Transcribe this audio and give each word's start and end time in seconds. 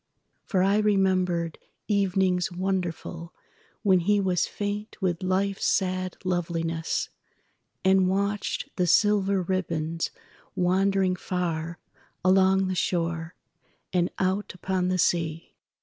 For 0.47 0.63
I 0.63 0.79
remembered 0.79 1.59
evenings 1.87 2.49
wonderfulWhen 2.49 4.01
he 4.01 4.19
was 4.19 4.47
faint 4.47 4.99
with 4.99 5.21
Life's 5.21 5.67
sad 5.67 6.17
loveliness, 6.25 7.09
And 7.85 8.07
watched 8.07 8.67
the 8.77 8.87
silver 8.87 9.43
ribbons 9.43 10.09
wandering 10.55 11.13
farAlong 11.15 12.67
the 12.67 12.73
shore, 12.73 13.35
and 13.93 14.09
out 14.17 14.55
upon 14.55 14.87
the 14.87 14.97
sea. 14.97 15.53